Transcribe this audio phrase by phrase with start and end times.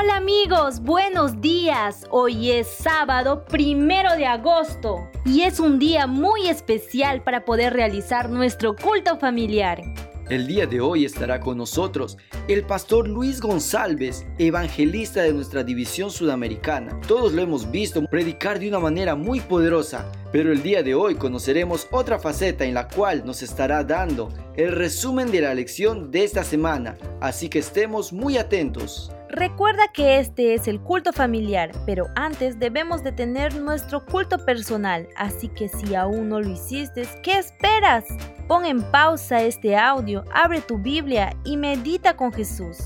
[0.00, 2.06] Hola amigos, buenos días.
[2.10, 8.30] Hoy es sábado primero de agosto y es un día muy especial para poder realizar
[8.30, 9.82] nuestro culto familiar.
[10.30, 12.16] El día de hoy estará con nosotros
[12.46, 17.00] el pastor Luis González, evangelista de nuestra división sudamericana.
[17.08, 21.16] Todos lo hemos visto predicar de una manera muy poderosa, pero el día de hoy
[21.16, 26.22] conoceremos otra faceta en la cual nos estará dando el resumen de la lección de
[26.22, 29.10] esta semana, así que estemos muy atentos.
[29.30, 35.06] Recuerda que este es el culto familiar, pero antes debemos de tener nuestro culto personal,
[35.16, 38.04] así que si aún no lo hiciste, ¿qué esperas?
[38.46, 42.78] Pon en pausa este audio, abre tu Biblia y medita con Jesús.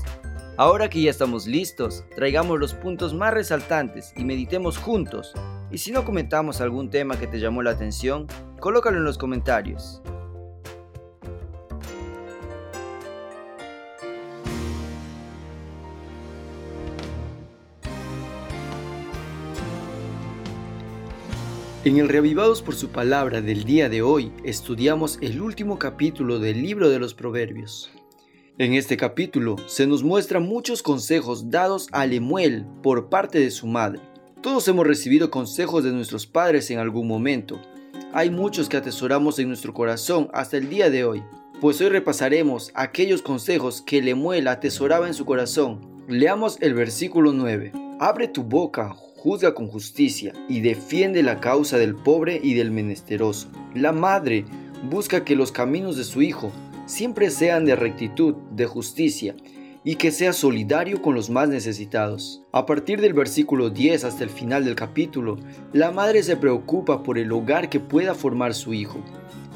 [0.57, 5.33] Ahora que ya estamos listos, traigamos los puntos más resaltantes y meditemos juntos.
[5.71, 8.27] Y si no comentamos algún tema que te llamó la atención,
[8.59, 10.01] colócalo en los comentarios.
[21.85, 26.61] En el Reavivados por su palabra del día de hoy estudiamos el último capítulo del
[26.61, 27.91] libro de los Proverbios.
[28.57, 33.67] En este capítulo se nos muestran muchos consejos dados a Lemuel por parte de su
[33.67, 33.99] madre.
[34.41, 37.59] Todos hemos recibido consejos de nuestros padres en algún momento.
[38.13, 41.21] Hay muchos que atesoramos en nuestro corazón hasta el día de hoy,
[41.59, 45.81] pues hoy repasaremos aquellos consejos que Lemuel atesoraba en su corazón.
[46.07, 47.73] Leamos el versículo 9.
[47.99, 53.47] Abre tu boca, juzga con justicia y defiende la causa del pobre y del menesteroso.
[53.73, 54.43] La madre
[54.89, 56.51] busca que los caminos de su hijo
[56.87, 59.33] siempre sean de rectitud, de justicia,
[59.85, 62.41] y que sea solidario con los más necesitados.
[62.51, 65.37] A partir del versículo 10 hasta el final del capítulo,
[65.71, 68.99] la madre se preocupa por el hogar que pueda formar su hijo.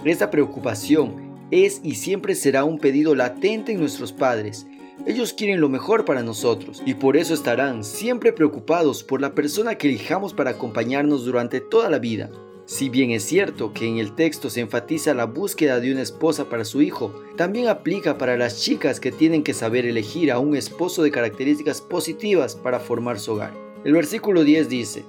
[0.05, 4.65] Esta preocupación es y siempre será un pedido latente en nuestros padres,
[5.05, 9.75] ellos quieren lo mejor para nosotros y por eso estarán siempre preocupados por la persona
[9.75, 12.29] que elijamos para acompañarnos durante toda la vida.
[12.65, 16.49] Si bien es cierto que en el texto se enfatiza la búsqueda de una esposa
[16.49, 20.55] para su hijo, también aplica para las chicas que tienen que saber elegir a un
[20.55, 23.53] esposo de características positivas para formar su hogar.
[23.85, 25.05] El versículo 10 dice,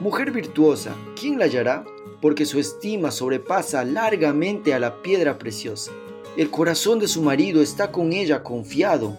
[0.00, 1.84] Mujer virtuosa, ¿quién la hallará?
[2.20, 5.92] Porque su estima sobrepasa largamente a la piedra preciosa.
[6.36, 9.16] El corazón de su marido está con ella confiado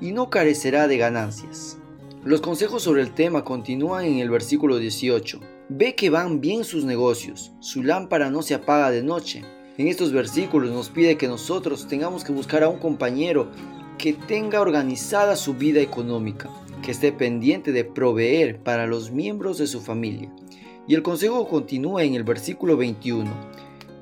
[0.00, 1.76] y no carecerá de ganancias.
[2.24, 5.40] Los consejos sobre el tema continúan en el versículo 18.
[5.68, 9.44] Ve que van bien sus negocios, su lámpara no se apaga de noche.
[9.76, 13.50] En estos versículos nos pide que nosotros tengamos que buscar a un compañero
[13.98, 16.48] que tenga organizada su vida económica,
[16.82, 20.32] que esté pendiente de proveer para los miembros de su familia.
[20.88, 23.30] Y el consejo continúa en el versículo 21.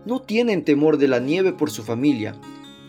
[0.05, 2.35] No tienen temor de la nieve por su familia,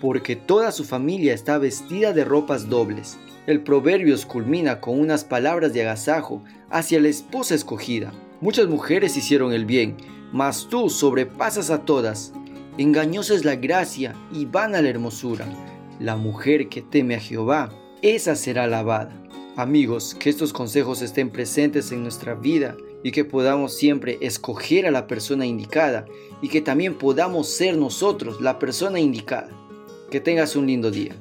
[0.01, 3.17] porque toda su familia está vestida de ropas dobles.
[3.45, 8.11] El proverbio culmina con unas palabras de agasajo hacia la esposa escogida.
[8.41, 9.95] Muchas mujeres hicieron el bien,
[10.31, 12.33] mas tú sobrepasas a todas.
[12.79, 15.45] Engañosa es la gracia y vana la hermosura.
[15.99, 17.69] La mujer que teme a Jehová,
[18.01, 19.15] esa será alabada.
[19.55, 24.91] Amigos, que estos consejos estén presentes en nuestra vida y que podamos siempre escoger a
[24.91, 26.05] la persona indicada
[26.41, 29.49] y que también podamos ser nosotros la persona indicada.
[30.09, 31.15] Que tengas un lindo día.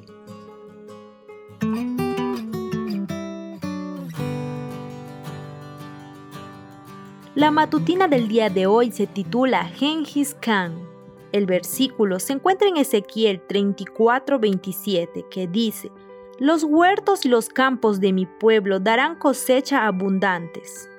[7.35, 10.87] La matutina del día de hoy se titula Gengis Khan.
[11.31, 15.91] El versículo se encuentra en Ezequiel 34:27 que dice,
[16.37, 20.89] Los huertos y los campos de mi pueblo darán cosecha abundantes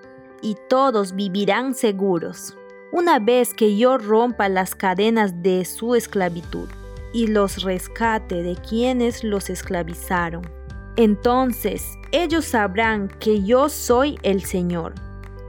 [0.45, 2.55] y todos vivirán seguros,
[2.93, 6.69] una vez que yo rompa las cadenas de su esclavitud
[7.15, 10.43] y los rescate de quienes los esclavizaron.
[10.97, 14.93] Entonces ellos sabrán que yo soy el Señor.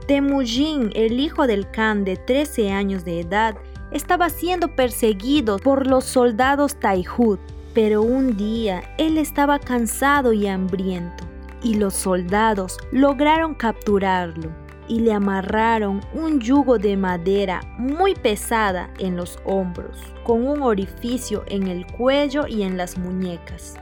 [0.08, 3.54] Temujin, el hijo del Khan de 13 años de edad,
[3.90, 7.38] estaba siendo perseguido por los soldados Taihud,
[7.74, 11.24] pero un día él estaba cansado y hambriento,
[11.62, 19.16] y los soldados lograron capturarlo y le amarraron un yugo de madera muy pesada en
[19.16, 23.76] los hombros, con un orificio en el cuello y en las muñecas.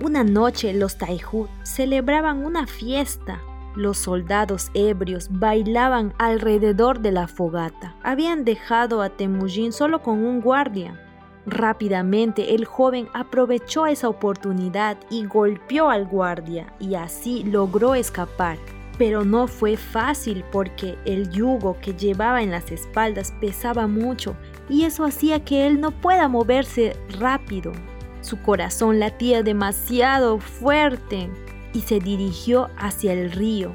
[0.00, 3.40] Una noche los Taihud celebraban una fiesta.
[3.74, 7.96] Los soldados ebrios bailaban alrededor de la fogata.
[8.02, 11.00] Habían dejado a Temujin solo con un guardia.
[11.46, 18.58] Rápidamente el joven aprovechó esa oportunidad y golpeó al guardia y así logró escapar.
[18.98, 24.36] Pero no fue fácil porque el yugo que llevaba en las espaldas pesaba mucho
[24.68, 27.72] y eso hacía que él no pueda moverse rápido.
[28.20, 31.30] Su corazón latía demasiado fuerte
[31.72, 33.72] y se dirigió hacia el río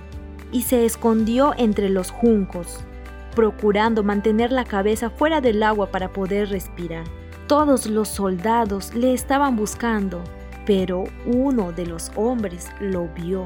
[0.52, 2.80] y se escondió entre los juncos,
[3.36, 7.06] procurando mantener la cabeza fuera del agua para poder respirar.
[7.48, 10.24] Todos los soldados le estaban buscando,
[10.66, 13.44] pero uno de los hombres lo vio,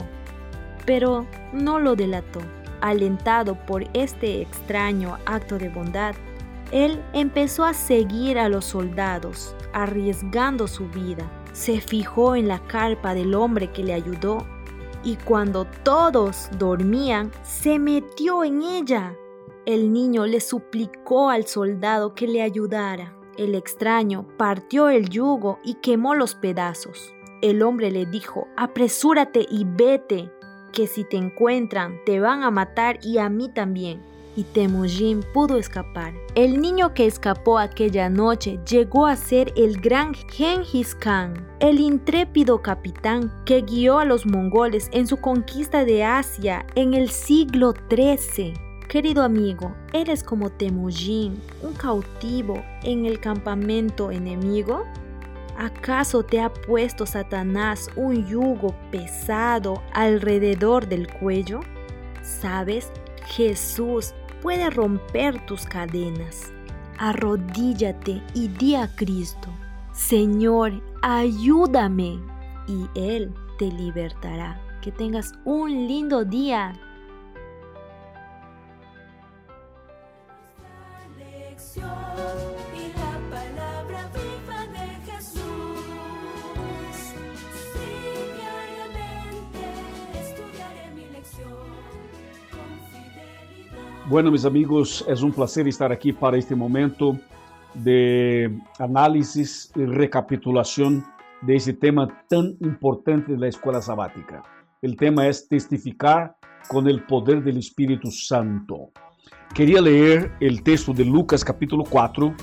[0.87, 2.39] pero no lo delató.
[2.81, 6.15] Alentado por este extraño acto de bondad,
[6.71, 11.29] él empezó a seguir a los soldados, arriesgando su vida.
[11.53, 14.45] Se fijó en la carpa del hombre que le ayudó
[15.03, 19.15] y cuando todos dormían, se metió en ella.
[19.65, 23.13] El niño le suplicó al soldado que le ayudara.
[23.37, 27.13] El extraño partió el yugo y quemó los pedazos.
[27.41, 30.31] El hombre le dijo, apresúrate y vete,
[30.77, 33.99] que si te encuentran te van a matar y a mí también
[34.35, 36.13] y Temujin pudo escapar.
[36.35, 42.61] El niño que escapó aquella noche llegó a ser el gran Genghis Khan, el intrépido
[42.61, 48.53] capitán que guió a los mongoles en su conquista de Asia en el siglo XIII.
[48.87, 54.85] Querido amigo, ¿eres como Temujin, un cautivo en el campamento enemigo?
[55.57, 61.61] ¿Acaso te ha puesto Satanás un yugo pesado alrededor del cuello?
[62.21, 62.91] ¿Sabes?
[63.25, 66.51] Jesús puede romper tus cadenas.
[66.99, 69.49] Arrodíllate y di a Cristo,
[69.93, 72.19] Señor, ayúdame,
[72.67, 74.61] y Él te libertará.
[74.81, 76.73] Que tengas un lindo día.
[94.09, 97.19] Bueno, mis amigos, es un placer estar aquí para este momento
[97.73, 101.05] de análisis y recapitulación
[101.41, 104.43] de ese tema tan importante de la escuela sabática.
[104.81, 106.37] El tema es testificar
[106.69, 108.91] con el poder del Espíritu Santo.
[109.53, 112.33] Quería leer el texto de Lucas capítulo 4,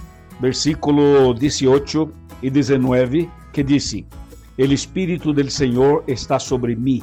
[0.40, 2.12] versículo 18
[2.42, 4.04] y 19, que dice,
[4.58, 7.02] El Espíritu del Señor está sobre mí,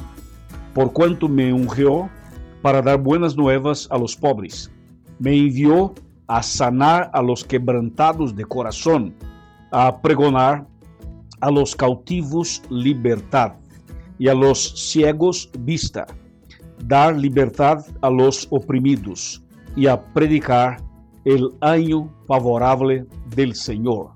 [0.72, 2.08] por cuanto me ungió
[2.62, 4.70] para dar buenas nuevas a los pobres.
[5.18, 5.94] Me envió
[6.28, 9.14] a sanar a los quebrantados de corazón,
[9.72, 10.66] a pregonar
[11.40, 13.54] a los cautivos libertad
[14.18, 16.06] y a los ciegos vista,
[16.86, 19.42] dar libertad a los oprimidos
[19.74, 20.80] y a predicar
[21.24, 24.10] el año favorable del Señor.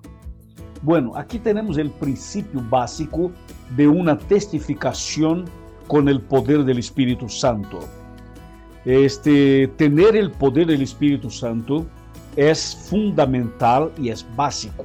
[0.82, 3.32] Bueno, aquí tenemos el principio básico
[3.76, 5.46] de una testificación
[5.88, 7.80] con el poder del Espíritu Santo.
[8.86, 11.84] Este, tener el poder del Espíritu Santo
[12.36, 14.84] es fundamental y es básico.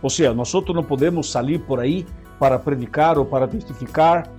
[0.00, 2.06] O sea, nosotros no podemos salir por ahí
[2.38, 4.30] para predicar o para testificar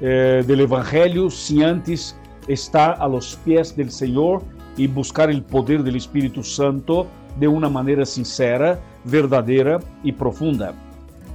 [0.00, 1.28] eh, del Evangelio
[1.64, 2.16] antes
[2.46, 4.42] estar a los pies del Señor
[4.76, 7.08] y buscar el poder del Espíritu Santo
[7.40, 10.72] de una manera sincera, verdadera y profunda.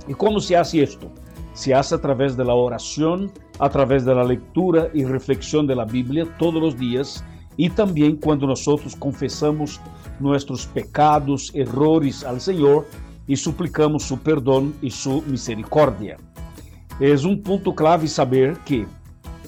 [0.07, 1.12] ¿Y cómo se hace esto?
[1.53, 3.31] Se hace a través de la oración
[3.62, 7.24] a través de la lectura y reflexión de la Biblia todos los días
[7.58, 9.79] y también cuando nosotros confesamos
[10.20, 12.88] nuestros pecados, errores al Señor
[13.27, 16.17] y suplicamos su perdón y su misericordia.
[17.00, 18.88] Es un punto clave saber que,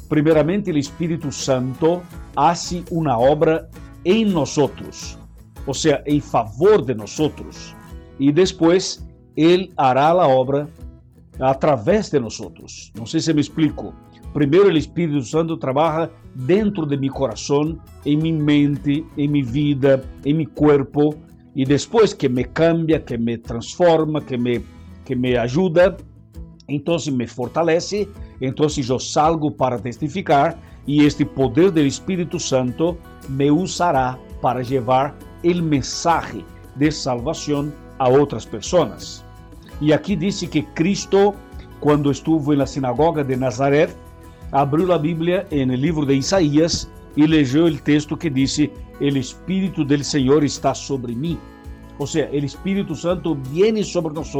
[0.10, 2.04] primeramente, el Espíritu Santo
[2.36, 3.68] hace una obra
[4.04, 5.18] en nosotros,
[5.66, 7.76] o sea, en favor de nosotros,
[8.20, 9.04] y después
[9.36, 10.68] Él hará la obra
[11.40, 12.40] através de nós.
[12.96, 13.94] Não sei se me explico.
[14.34, 20.04] Primeiro, o Espírito Santo trabalha dentro de meu coração, em minha mente, em minha vida,
[20.26, 21.16] em meu corpo,
[21.56, 24.66] e depois que me cambia, que me transforma, que me,
[25.06, 25.96] que me ajuda,
[26.68, 28.10] então me fortalece,
[28.42, 32.98] então eu salgo para testificar, e este poder do Espírito Santo
[33.30, 36.44] me usará para levar o mensagem
[36.76, 39.24] de salvação a outras pessoas.
[39.82, 41.34] E aqui disse que Cristo,
[41.80, 43.90] quando estuvo na sinagoga de Nazaré,
[44.52, 49.84] abriu a Bíblia no livro de Isaías e leu o texto que disse: El Espírito
[49.84, 51.38] del Senhor está sobre mim.
[52.00, 54.34] Ou seja, o Espírito Santo viene sobre nós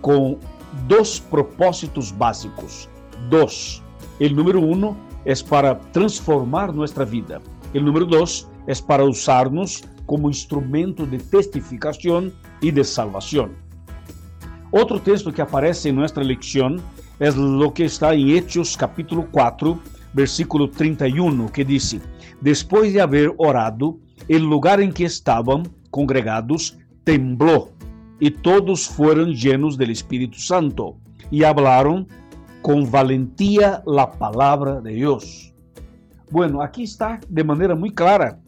[0.00, 0.38] com
[0.86, 2.88] dois propósitos básicos.
[3.28, 3.82] Dos.
[4.20, 7.40] O número um é para transformar nossa vida.
[7.74, 13.50] O número dois é para usar-nos como instrumento de testificação e de salvação.
[14.72, 16.76] Outro texto que aparece em nossa leção
[17.20, 19.78] é o que está em Hechos capítulo 4,
[20.14, 22.00] versículo 31, que diz:
[22.40, 27.70] Depois de haver orado, o lugar em que estavam congregados temblou,
[28.18, 30.96] e todos foram llenos do Espírito Santo,
[31.30, 32.06] e hablaram
[32.62, 35.52] com valentia a palavra de Deus.
[36.30, 38.40] Bueno, aqui está de maneira muito clara.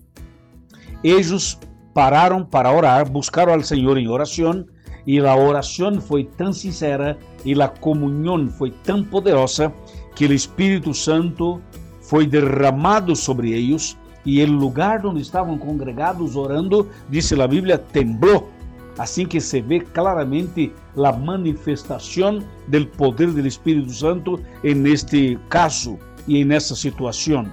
[1.02, 1.60] Eles
[1.92, 4.64] pararam para orar, buscaram ao Senhor em oração
[5.06, 9.72] e a oração foi tão sincera e a comunhão foi tão poderosa
[10.14, 11.60] que o Espírito Santo
[12.00, 18.50] foi derramado sobre eles e o lugar onde estavam congregados orando, disse a Bíblia, temblou.
[18.96, 25.98] Assim que se vê claramente a manifestação do poder do Espírito Santo neste este caso
[26.28, 27.44] e en situação.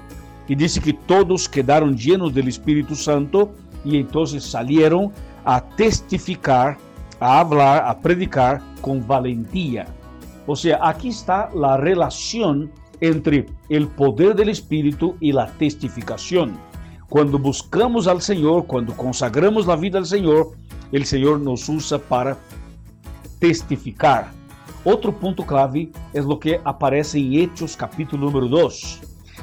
[0.48, 3.50] E disse que todos quedaram llenos do Espírito Santo
[3.84, 5.12] e então salieron
[5.44, 6.78] a testificar
[7.22, 9.86] a hablar, a predicar con valentía.
[10.48, 16.58] O sea, aquí está la relación entre el poder del Espíritu y la testificación.
[17.10, 20.52] Cuando buscamos al Señor, cuando consagramos la vida al Señor,
[20.92, 22.38] el Señor nos usa para
[23.40, 24.32] testificar.
[24.84, 29.00] Otro punto clave es lo que aparece en Hechos capítulo número 2.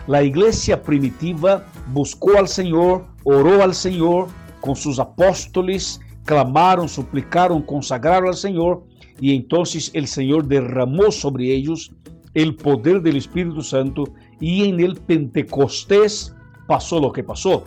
[0.09, 4.27] La iglesia primitiva buscó al Señor, oró al Señor
[4.61, 8.85] con sus apóstoles, clamaron, suplicaron, consagraron al Señor
[9.19, 11.91] y entonces el Señor derramó sobre ellos
[12.35, 14.05] el poder del Espíritu Santo
[14.39, 17.65] y en el Pentecostés pasó lo que pasó.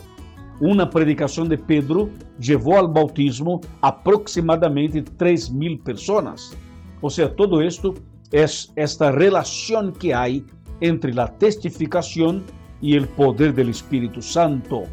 [0.60, 6.56] Una predicación de Pedro llevó al bautismo aproximadamente 3 mil personas.
[7.00, 7.94] O sea, todo esto
[8.30, 10.46] es esta relación que hay
[10.80, 12.44] entre la testificación
[12.80, 14.84] y el poder del Espíritu Santo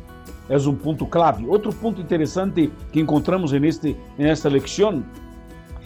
[0.49, 1.45] é um ponto clave.
[1.47, 5.03] Outro ponto interessante que encontramos neste, en nesta leção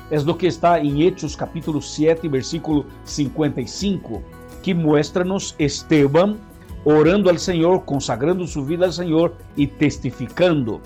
[0.09, 4.23] é do que está em Hechos capítulo 7, versículo 55,
[4.61, 6.37] que mostra-nos Esteban
[6.85, 10.81] orando ao Senhor, consagrando sua vida ao Senhor e testificando.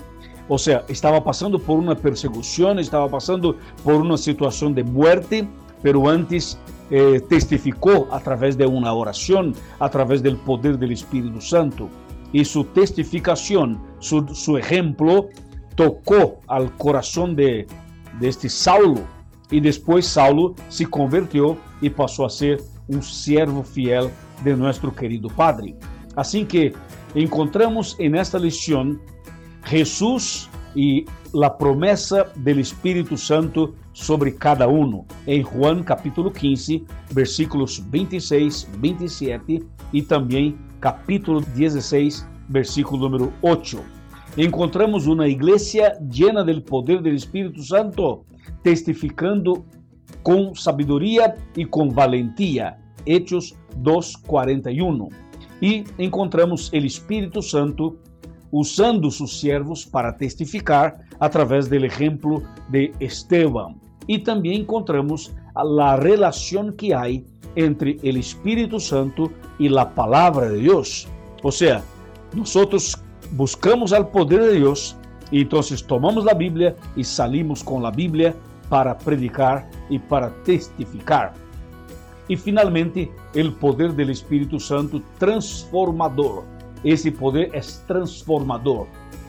[0.48, 5.46] Ou seja, estava passando por uma perseguição, estava passando por uma situação de morte,
[5.82, 6.58] pero antes
[6.90, 11.90] eh, testificou através de uma oração, através do poder do Espírito Santo.
[12.32, 15.28] Y su testificación, su, su ejemplo,
[15.74, 17.66] tocó al corazón de,
[18.20, 19.00] de este Saulo.
[19.50, 24.10] Y después Saulo se convirtió y pasó a ser un siervo fiel
[24.44, 25.74] de nuestro querido Padre.
[26.16, 26.72] Así que
[27.14, 29.00] encontramos en esta lección
[29.64, 35.04] Jesús y la promesa del Espíritu Santo sobre cada uno.
[35.26, 36.82] En Juan capítulo 15,
[37.12, 43.78] versículos 26, 27 y también capítulo 16, versículo número 8.
[44.36, 48.24] Encontramos uma igreja llena del poder do Espírito Santo,
[48.62, 49.64] testificando
[50.22, 52.76] com sabedoria e com valentia.
[53.04, 55.08] Hechos 2:41.
[55.60, 57.98] E encontramos o Espírito Santo
[58.52, 63.74] usando seus servos para testificar através do exemplo de Esteban.
[64.06, 65.34] E também encontramos
[65.64, 67.24] la relación que hay
[67.56, 71.08] entre el Espíritu Santo y la palabra de Dios.
[71.42, 71.82] O sea,
[72.34, 72.96] nosotros
[73.32, 74.96] buscamos al poder de Dios
[75.30, 78.34] y entonces tomamos la Biblia y salimos con la Biblia
[78.68, 81.34] para predicar y para testificar.
[82.28, 86.44] Y finalmente, el poder del Espíritu Santo transformador.
[86.84, 88.86] Ese poder es transformador.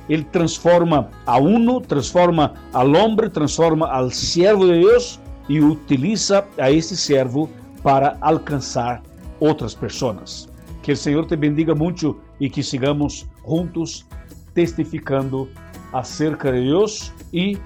[0.09, 6.71] Él transforma a uno, transforma al hombre, transforma al siervo de Dios e utiliza a
[6.71, 7.49] este servo
[7.81, 9.01] para alcançar
[9.39, 10.47] outras pessoas.
[10.83, 14.05] Que o Senhor te bendiga muito e que sigamos juntos
[14.53, 15.49] testificando
[15.91, 17.57] acerca de Deus e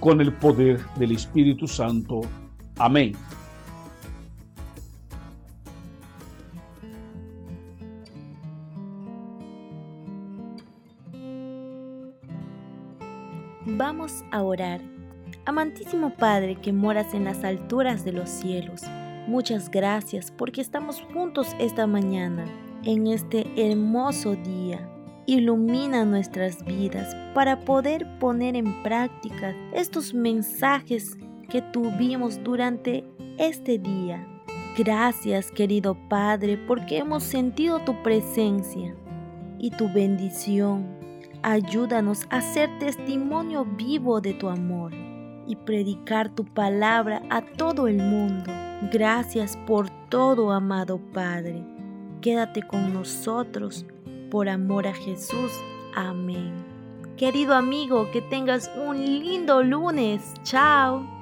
[0.00, 2.22] com o poder do Espírito Santo.
[2.78, 3.14] Amém.
[13.76, 14.80] Vamos a orar
[15.48, 18.82] Amantísimo Padre que moras en las alturas de los cielos,
[19.26, 22.44] muchas gracias porque estamos juntos esta mañana,
[22.84, 24.86] en este hermoso día.
[25.24, 31.16] Ilumina nuestras vidas para poder poner en práctica estos mensajes
[31.48, 33.06] que tuvimos durante
[33.38, 34.28] este día.
[34.76, 38.94] Gracias querido Padre porque hemos sentido tu presencia
[39.58, 40.98] y tu bendición
[41.42, 45.07] Ayúdanos a ser testimonio vivo de tu amor
[45.48, 48.52] y predicar tu palabra a todo el mundo.
[48.92, 51.64] Gracias por todo, amado Padre.
[52.20, 53.86] Quédate con nosotros
[54.30, 55.52] por amor a Jesús.
[55.96, 56.52] Amén.
[57.16, 60.34] Querido amigo, que tengas un lindo lunes.
[60.44, 61.17] Chao.